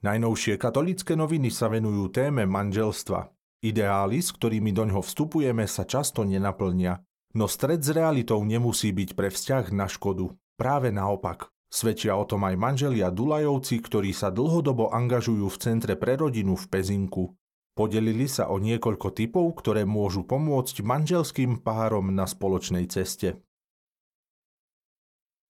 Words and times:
Najnovšie 0.00 0.56
katolické 0.56 1.12
noviny 1.12 1.52
sa 1.52 1.68
venujú 1.68 2.08
téme 2.08 2.48
manželstva. 2.48 3.28
Ideály, 3.60 4.24
s 4.24 4.32
ktorými 4.32 4.72
doňho 4.72 5.04
vstupujeme, 5.04 5.68
sa 5.68 5.84
často 5.84 6.24
nenaplnia. 6.24 7.04
No 7.36 7.44
stred 7.44 7.84
s 7.84 7.92
realitou 7.92 8.40
nemusí 8.40 8.96
byť 8.96 9.10
pre 9.12 9.28
vzťah 9.28 9.68
na 9.76 9.84
škodu. 9.92 10.32
Práve 10.56 10.88
naopak. 10.88 11.52
Svedčia 11.68 12.16
o 12.16 12.24
tom 12.24 12.48
aj 12.48 12.56
manželia 12.56 13.12
Dulajovci, 13.12 13.78
ktorí 13.78 14.16
sa 14.16 14.32
dlhodobo 14.32 14.88
angažujú 14.88 15.46
v 15.46 15.60
Centre 15.60 15.94
pre 16.00 16.16
rodinu 16.16 16.56
v 16.56 16.64
Pezinku. 16.66 17.36
Podelili 17.76 18.26
sa 18.26 18.48
o 18.48 18.56
niekoľko 18.56 19.12
typov, 19.12 19.52
ktoré 19.60 19.84
môžu 19.84 20.24
pomôcť 20.24 20.80
manželským 20.80 21.60
párom 21.60 22.10
na 22.10 22.24
spoločnej 22.24 22.88
ceste. 22.88 23.38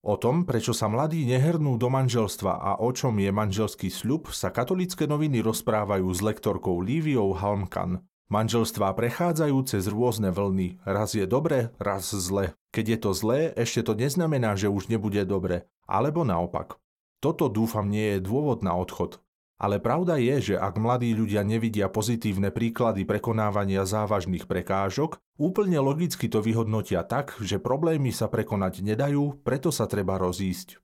O 0.01 0.17
tom, 0.17 0.49
prečo 0.49 0.73
sa 0.73 0.89
mladí 0.89 1.29
nehernú 1.29 1.77
do 1.77 1.85
manželstva 1.85 2.57
a 2.57 2.71
o 2.81 2.89
čom 2.89 3.21
je 3.21 3.29
manželský 3.29 3.93
sľub, 3.93 4.33
sa 4.33 4.49
katolické 4.49 5.05
noviny 5.05 5.45
rozprávajú 5.45 6.09
s 6.09 6.25
lektorkou 6.25 6.81
Líviou 6.81 7.37
Halmkan. 7.37 8.01
Manželstvá 8.33 8.97
prechádzajú 8.97 9.57
cez 9.69 9.85
rôzne 9.85 10.33
vlny. 10.33 10.81
Raz 10.89 11.13
je 11.13 11.29
dobre, 11.29 11.69
raz 11.77 12.09
zle. 12.09 12.57
Keď 12.73 12.85
je 12.87 12.97
to 12.97 13.11
zlé, 13.13 13.39
ešte 13.53 13.85
to 13.85 13.93
neznamená, 13.93 14.57
že 14.57 14.73
už 14.73 14.89
nebude 14.89 15.21
dobre. 15.21 15.69
Alebo 15.85 16.25
naopak. 16.25 16.81
Toto 17.21 17.45
dúfam 17.45 17.85
nie 17.85 18.17
je 18.17 18.25
dôvod 18.25 18.65
na 18.65 18.73
odchod. 18.73 19.21
Ale 19.61 19.77
pravda 19.77 20.17
je, 20.17 20.53
že 20.53 20.55
ak 20.57 20.81
mladí 20.81 21.13
ľudia 21.13 21.45
nevidia 21.45 21.85
pozitívne 21.85 22.49
príklady 22.49 23.05
prekonávania 23.05 23.85
závažných 23.85 24.49
prekážok, 24.49 25.21
úplne 25.37 25.77
logicky 25.77 26.25
to 26.25 26.41
vyhodnotia 26.41 27.05
tak, 27.05 27.37
že 27.37 27.61
problémy 27.61 28.09
sa 28.09 28.25
prekonať 28.25 28.81
nedajú, 28.81 29.37
preto 29.45 29.69
sa 29.69 29.85
treba 29.85 30.17
rozísť. 30.17 30.81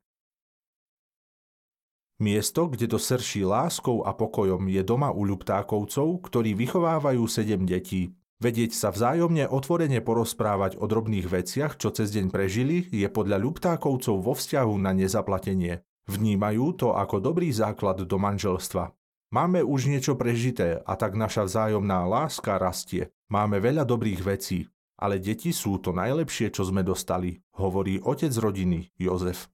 Miesto, 2.22 2.69
kde 2.69 2.86
to 2.86 3.02
srší 3.02 3.50
láskou 3.50 4.06
a 4.06 4.14
pokojom, 4.14 4.69
je 4.69 4.86
doma 4.86 5.09
u 5.09 5.25
ľuptákovcov, 5.25 6.22
ktorí 6.30 6.53
vychovávajú 6.53 7.25
sedem 7.25 7.66
detí. 7.66 8.14
Vedieť 8.38 8.78
sa 8.78 8.94
vzájomne 8.94 9.50
otvorene 9.50 10.06
porozprávať 10.06 10.78
o 10.78 10.86
drobných 10.86 11.25
veciach, 11.25 11.81
čo 11.81 11.89
cez 11.89 12.14
deň 12.14 12.30
prežili, 12.30 12.86
je 12.94 13.09
podľa 13.09 13.41
ľuptákovcov 13.41 14.22
vo 14.22 14.38
vzťahu 14.38 14.73
na 14.78 14.94
nezaplatenie. 14.94 15.81
Vnímajú 16.08 16.66
to 16.80 16.88
ako 16.95 17.19
dobrý 17.19 17.52
základ 17.52 18.08
do 18.08 18.17
manželstva. 18.17 18.95
Máme 19.27 19.59
už 19.59 19.91
niečo 19.91 20.16
prežité 20.16 20.80
a 20.88 20.95
tak 20.95 21.19
naša 21.19 21.44
vzájomná 21.44 22.08
láska 22.08 22.55
rastie. 22.55 23.11
Máme 23.27 23.59
veľa 23.59 23.83
dobrých 23.83 24.23
vecí, 24.23 24.72
ale 24.95 25.19
deti 25.19 25.52
sú 25.52 25.83
to 25.83 25.91
najlepšie, 25.91 26.47
čo 26.47 26.63
sme 26.63 26.80
dostali, 26.80 27.44
hovorí 27.59 28.00
otec 28.00 28.31
rodiny 28.31 28.95
Jozef. 28.95 29.52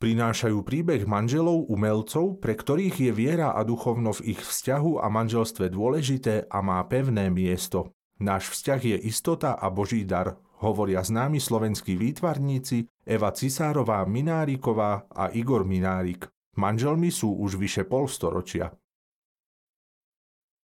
Prinášajú 0.00 0.64
príbeh 0.64 1.04
manželov 1.04 1.68
umelcov, 1.68 2.40
pre 2.40 2.56
ktorých 2.56 3.08
je 3.08 3.12
viera 3.12 3.52
a 3.52 3.60
duchovno 3.64 4.16
v 4.16 4.36
ich 4.36 4.40
vzťahu 4.40 5.00
a 5.00 5.06
manželstve 5.12 5.68
dôležité 5.68 6.48
a 6.48 6.64
má 6.64 6.80
pevné 6.88 7.28
miesto. 7.28 7.92
Náš 8.16 8.52
vzťah 8.52 8.80
je 8.80 8.96
istota 9.06 9.52
a 9.52 9.68
Boží 9.68 10.08
dar, 10.08 10.40
hovoria 10.64 11.04
známi 11.04 11.36
slovenskí 11.36 12.00
výtvarníci 12.00 12.88
Eva 13.04 13.36
Cisárová 13.36 14.00
Mináriková 14.08 15.04
a 15.12 15.28
Igor 15.36 15.68
Minárik. 15.68 16.24
Manželmi 16.56 17.12
sú 17.12 17.36
už 17.36 17.60
vyše 17.60 17.84
polstoročia. 17.84 18.72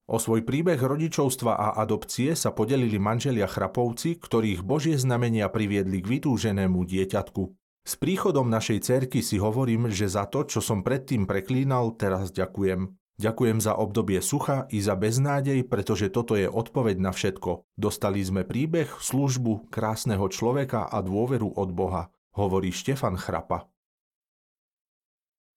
O 0.04 0.20
svoj 0.20 0.44
príbeh 0.44 0.76
rodičovstva 0.76 1.56
a 1.56 1.68
adopcie 1.80 2.36
sa 2.36 2.52
podelili 2.52 3.00
manželia 3.00 3.48
Chrapovci, 3.48 4.20
ktorých 4.20 4.60
Božie 4.60 5.00
znamenia 5.00 5.48
priviedli 5.48 6.04
k 6.04 6.20
vytúženému 6.20 6.84
dieťatku. 6.84 7.42
S 7.84 8.00
príchodom 8.00 8.48
našej 8.48 8.80
cerky 8.84 9.20
si 9.20 9.36
hovorím, 9.36 9.92
že 9.92 10.08
za 10.08 10.24
to, 10.28 10.44
čo 10.48 10.60
som 10.64 10.80
predtým 10.80 11.28
preklínal, 11.28 11.96
teraz 11.96 12.32
ďakujem. 12.32 13.03
Ďakujem 13.14 13.62
za 13.62 13.78
obdobie 13.78 14.18
sucha 14.18 14.66
i 14.74 14.82
za 14.82 14.98
beznádej, 14.98 15.62
pretože 15.70 16.10
toto 16.10 16.34
je 16.34 16.50
odpoveď 16.50 16.98
na 16.98 17.14
všetko. 17.14 17.62
Dostali 17.78 18.18
sme 18.26 18.42
príbeh, 18.42 18.90
službu, 18.90 19.70
krásneho 19.70 20.26
človeka 20.26 20.90
a 20.90 20.98
dôveru 20.98 21.54
od 21.54 21.70
Boha, 21.70 22.10
hovorí 22.34 22.74
Štefan 22.74 23.14
Chrapa. 23.14 23.70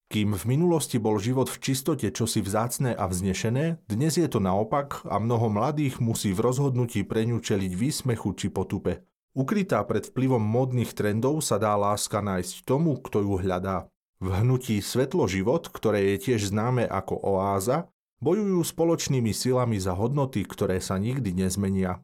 Kým 0.08 0.40
v 0.40 0.44
minulosti 0.48 1.02
bol 1.02 1.20
život 1.20 1.52
v 1.52 1.60
čistote 1.60 2.08
čosi 2.14 2.40
vzácne 2.40 2.96
a 2.96 3.10
vznešené, 3.12 3.84
dnes 3.92 4.16
je 4.16 4.30
to 4.30 4.40
naopak 4.40 5.04
a 5.04 5.20
mnoho 5.20 5.52
mladých 5.52 6.00
musí 6.00 6.32
v 6.32 6.48
rozhodnutí 6.48 7.04
preňu 7.04 7.44
čeliť 7.44 7.72
výsmechu 7.76 8.32
či 8.38 8.48
potupe. 8.48 9.04
Ukrytá 9.36 9.84
pred 9.84 10.08
vplyvom 10.08 10.40
módnych 10.40 10.96
trendov 10.96 11.44
sa 11.44 11.60
dá 11.60 11.76
láska 11.76 12.24
nájsť 12.24 12.64
tomu, 12.64 12.96
kto 13.04 13.20
ju 13.26 13.36
hľadá. 13.36 13.92
V 14.18 14.34
hnutí 14.34 14.82
Svetlo 14.82 15.30
život, 15.30 15.70
ktoré 15.70 16.18
je 16.18 16.18
tiež 16.18 16.50
známe 16.50 16.90
ako 16.90 17.22
oáza, 17.22 17.86
bojujú 18.18 18.66
spoločnými 18.66 19.30
silami 19.30 19.78
za 19.78 19.94
hodnoty, 19.94 20.42
ktoré 20.42 20.82
sa 20.82 20.98
nikdy 20.98 21.38
nezmenia. 21.38 22.02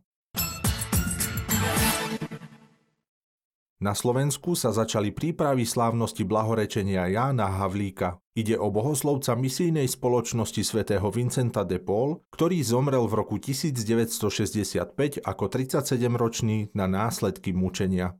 Na 3.84 3.92
Slovensku 3.92 4.56
sa 4.56 4.72
začali 4.72 5.12
prípravy 5.12 5.68
slávnosti 5.68 6.24
blahorečenia 6.24 7.10
Jána 7.12 7.52
Havlíka. 7.52 8.22
Ide 8.32 8.56
o 8.56 8.72
bohoslovca 8.72 9.36
misijnej 9.36 9.90
spoločnosti 9.92 10.64
svätého 10.64 11.10
Vincenta 11.12 11.68
de 11.68 11.84
Paul, 11.84 12.24
ktorý 12.32 12.64
zomrel 12.64 13.04
v 13.10 13.14
roku 13.20 13.36
1965 13.42 15.20
ako 15.20 15.44
37-ročný 15.50 16.72
na 16.72 16.88
následky 16.88 17.52
mučenia. 17.52 18.16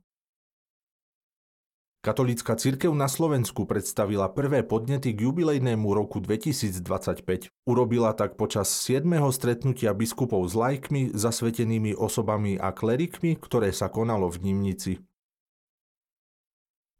Katolícka 2.04 2.52
cirkev 2.52 2.92
na 2.92 3.08
Slovensku 3.08 3.64
predstavila 3.64 4.28
prvé 4.28 4.60
podnety 4.60 5.16
k 5.16 5.24
jubilejnému 5.24 5.88
roku 5.88 6.20
2025. 6.20 7.48
Urobila 7.64 8.12
tak 8.12 8.36
počas 8.36 8.68
7. 8.68 9.08
stretnutia 9.32 9.96
biskupov 9.96 10.44
s 10.44 10.52
lajkmi, 10.52 11.16
zasvetenými 11.16 11.96
osobami 11.96 12.60
a 12.60 12.76
klerikmi, 12.76 13.40
ktoré 13.40 13.72
sa 13.72 13.88
konalo 13.88 14.28
v 14.28 14.52
Nimnici. 14.52 15.00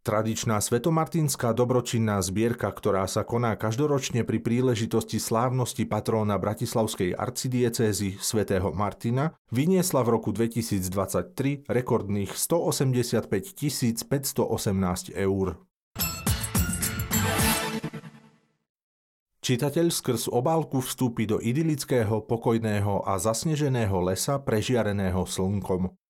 Tradičná 0.04 0.60
svetomartinská 0.60 1.56
dobročinná 1.56 2.20
zbierka, 2.20 2.68
ktorá 2.68 3.08
sa 3.08 3.24
koná 3.24 3.56
každoročne 3.56 4.20
pri 4.28 4.36
príležitosti 4.36 5.16
slávnosti 5.16 5.88
patróna 5.88 6.36
Bratislavskej 6.36 7.16
arcidiecézy 7.16 8.20
svätého 8.20 8.68
Martina, 8.76 9.32
vyniesla 9.48 10.04
v 10.04 10.20
roku 10.20 10.28
2023 10.36 11.64
rekordných 11.64 12.36
185 12.36 13.32
518 14.04 15.16
eur. 15.16 15.56
Čitateľ 19.40 19.86
skrz 19.88 20.28
obálku 20.28 20.84
vstúpi 20.84 21.24
do 21.24 21.40
idylického, 21.40 22.20
pokojného 22.28 23.08
a 23.08 23.16
zasneženého 23.16 24.04
lesa 24.04 24.36
prežiareného 24.36 25.24
slnkom. 25.24 26.03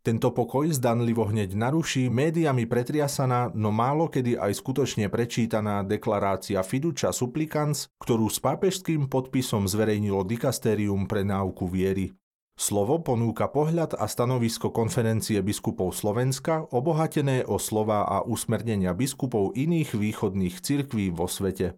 Tento 0.00 0.32
pokoj 0.32 0.64
zdanlivo 0.72 1.28
hneď 1.28 1.52
naruší 1.52 2.08
médiami 2.08 2.64
pretriasaná, 2.64 3.52
no 3.52 3.68
málo 3.68 4.08
kedy 4.08 4.40
aj 4.40 4.56
skutočne 4.56 5.12
prečítaná 5.12 5.84
deklarácia 5.84 6.64
Fiducia 6.64 7.12
Supplicans, 7.12 7.92
ktorú 8.00 8.32
s 8.32 8.40
pápežským 8.40 9.12
podpisom 9.12 9.68
zverejnilo 9.68 10.24
Dikastérium 10.24 11.04
pre 11.04 11.20
náuku 11.20 11.68
viery. 11.68 12.16
Slovo 12.56 13.04
ponúka 13.04 13.52
pohľad 13.52 13.92
a 13.92 14.08
stanovisko 14.08 14.72
konferencie 14.72 15.36
biskupov 15.44 15.92
Slovenska, 15.92 16.64
obohatené 16.72 17.44
o 17.44 17.60
slova 17.60 18.08
a 18.08 18.24
usmernenia 18.24 18.96
biskupov 18.96 19.52
iných 19.52 20.00
východných 20.00 20.64
cirkví 20.64 21.12
vo 21.12 21.28
svete. 21.28 21.76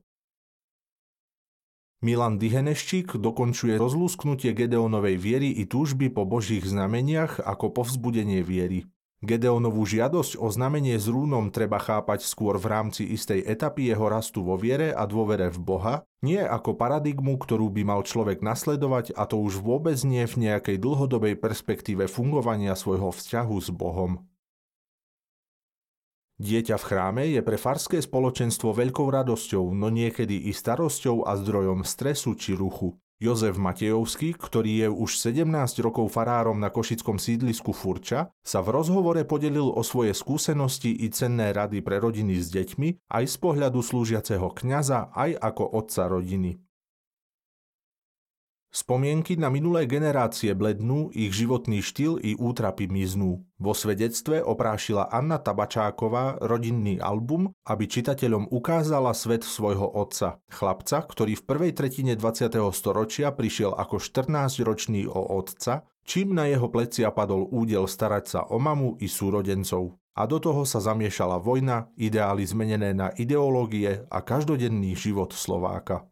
Milan 2.03 2.35
Diheneščík 2.35 3.15
dokončuje 3.15 3.79
rozlúsknutie 3.79 4.51
Gedeonovej 4.59 5.23
viery 5.23 5.55
i 5.55 5.71
túžby 5.71 6.11
po 6.11 6.27
božích 6.27 6.67
znameniach 6.67 7.39
ako 7.39 7.71
povzbudenie 7.71 8.43
viery. 8.43 8.91
Gedeonovú 9.23 9.87
žiadosť 9.87 10.35
o 10.35 10.51
znamenie 10.51 10.99
s 10.99 11.07
rúnom 11.07 11.55
treba 11.55 11.79
chápať 11.79 12.27
skôr 12.27 12.59
v 12.59 12.75
rámci 12.75 13.07
istej 13.07 13.47
etapy 13.47 13.87
jeho 13.95 14.11
rastu 14.11 14.43
vo 14.43 14.59
viere 14.59 14.91
a 14.91 15.07
dôvere 15.07 15.47
v 15.55 15.63
Boha, 15.63 15.95
nie 16.27 16.43
ako 16.43 16.75
paradigmu, 16.75 17.39
ktorú 17.39 17.71
by 17.71 17.87
mal 17.87 18.03
človek 18.03 18.43
nasledovať 18.43 19.15
a 19.15 19.23
to 19.31 19.39
už 19.39 19.63
vôbec 19.63 19.95
nie 20.03 20.27
v 20.27 20.51
nejakej 20.51 20.83
dlhodobej 20.83 21.39
perspektíve 21.39 22.11
fungovania 22.11 22.75
svojho 22.75 23.15
vzťahu 23.15 23.57
s 23.63 23.71
Bohom. 23.71 24.27
Dieťa 26.43 26.75
v 26.75 26.87
chráme 26.91 27.23
je 27.31 27.39
pre 27.39 27.55
farské 27.55 28.03
spoločenstvo 28.03 28.75
veľkou 28.75 29.07
radosťou, 29.07 29.63
no 29.79 29.95
niekedy 29.95 30.51
i 30.51 30.53
starosťou 30.53 31.23
a 31.23 31.39
zdrojom 31.39 31.87
stresu 31.87 32.35
či 32.35 32.59
ruchu. 32.59 32.99
Jozef 33.23 33.55
Matejovský, 33.55 34.35
ktorý 34.35 34.73
je 34.83 34.89
už 34.91 35.23
17 35.23 35.47
rokov 35.79 36.11
farárom 36.11 36.59
na 36.59 36.75
košickom 36.75 37.23
sídlisku 37.23 37.71
Furča, 37.71 38.35
sa 38.43 38.59
v 38.59 38.75
rozhovore 38.75 39.23
podelil 39.23 39.71
o 39.71 39.87
svoje 39.87 40.11
skúsenosti 40.19 40.91
i 40.91 41.15
cenné 41.15 41.55
rady 41.55 41.79
pre 41.79 42.03
rodiny 42.03 42.35
s 42.35 42.51
deťmi 42.51 43.07
aj 43.07 43.25
z 43.31 43.37
pohľadu 43.39 43.79
slúžiaceho 43.79 44.51
kňaza, 44.51 45.15
aj 45.15 45.39
ako 45.39 45.79
otca 45.79 46.11
rodiny. 46.11 46.59
Spomienky 48.73 49.37
na 49.37 49.53
minulé 49.53 49.85
generácie 49.85 50.57
blednú, 50.57 51.13
ich 51.13 51.37
životný 51.37 51.85
štýl 51.85 52.17
i 52.25 52.33
útrapy 52.41 52.89
miznú. 52.89 53.45
Vo 53.61 53.77
svedectve 53.77 54.41
oprášila 54.41 55.13
Anna 55.13 55.37
Tabačáková 55.37 56.41
rodinný 56.41 56.97
album, 56.97 57.53
aby 57.69 57.85
čitateľom 57.85 58.49
ukázala 58.49 59.13
svet 59.13 59.45
svojho 59.45 59.85
otca, 59.85 60.41
chlapca, 60.49 61.05
ktorý 61.05 61.37
v 61.37 61.45
prvej 61.45 61.73
tretine 61.77 62.17
20. 62.17 62.49
storočia 62.73 63.29
prišiel 63.37 63.77
ako 63.77 64.01
14-ročný 64.01 65.05
o 65.05 65.21
otca, 65.21 65.85
čím 66.09 66.33
na 66.33 66.49
jeho 66.49 66.73
plecia 66.73 67.13
padol 67.13 67.53
údel 67.53 67.85
starať 67.85 68.25
sa 68.25 68.41
o 68.49 68.57
mamu 68.57 68.97
i 69.05 69.07
súrodencov. 69.07 70.01
A 70.17 70.25
do 70.25 70.41
toho 70.41 70.65
sa 70.65 70.81
zamiešala 70.81 71.37
vojna, 71.45 71.93
ideály 72.01 72.49
zmenené 72.49 72.97
na 72.97 73.13
ideológie 73.21 74.09
a 74.09 74.25
každodenný 74.25 74.97
život 74.97 75.37
Slováka. 75.37 76.09